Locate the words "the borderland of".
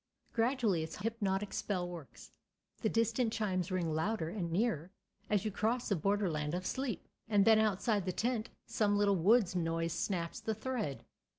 5.89-6.65